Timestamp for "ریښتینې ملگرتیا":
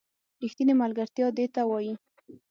0.41-1.27